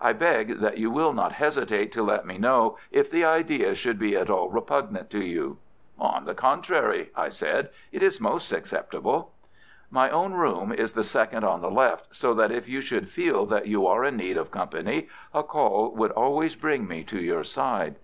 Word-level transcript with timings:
I 0.00 0.12
beg 0.12 0.58
that 0.58 0.78
you 0.78 0.90
will 0.90 1.12
not 1.12 1.30
hesitate 1.34 1.92
to 1.92 2.02
let 2.02 2.26
me 2.26 2.36
know 2.36 2.76
if 2.90 3.08
the 3.08 3.24
idea 3.24 3.76
should 3.76 3.96
be 3.96 4.16
at 4.16 4.28
all 4.28 4.48
repugnant 4.48 5.08
to 5.10 5.20
you." 5.24 5.58
"On 6.00 6.24
the 6.24 6.34
contrary," 6.34 7.12
I 7.14 7.28
said, 7.28 7.68
"it 7.92 8.02
is 8.02 8.20
most 8.20 8.50
acceptable." 8.50 9.30
"My 9.88 10.10
own 10.10 10.34
room 10.34 10.72
is 10.72 10.94
the 10.94 11.04
second 11.04 11.44
on 11.44 11.60
the 11.60 11.70
left, 11.70 12.08
so 12.16 12.34
that 12.34 12.50
if 12.50 12.68
you 12.68 12.80
should 12.80 13.08
feel 13.08 13.46
that 13.46 13.68
you 13.68 13.86
are 13.86 14.04
in 14.04 14.16
need 14.16 14.36
of 14.36 14.50
company 14.50 15.06
a 15.32 15.44
call 15.44 15.92
would 15.94 16.10
always 16.10 16.56
bring 16.56 16.88
me 16.88 17.04
to 17.04 17.20
your 17.22 17.44
side." 17.44 17.94